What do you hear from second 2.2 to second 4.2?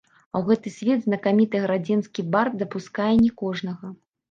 бард дапускае не кожнага.